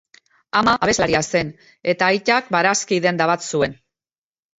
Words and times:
Ama 0.59 0.71
abeslaria 0.85 1.19
zen 1.39 1.51
eta 1.93 2.07
aitak 2.13 2.49
barazki 2.57 2.99
denda 3.05 3.29
bat 3.33 3.47
zuen. 3.53 3.77